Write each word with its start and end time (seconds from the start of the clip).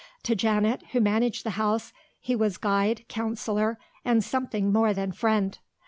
To 0.23 0.35
Janet, 0.35 0.81
who 0.93 0.99
managed 0.99 1.45
the 1.45 1.51
house, 1.61 1.93
he 2.19 2.35
was 2.35 2.57
guide, 2.57 3.05
counsellor, 3.07 3.77
and 4.03 4.23
something 4.23 4.73
more 4.73 4.95
than 4.95 5.11
friend. 5.11 5.59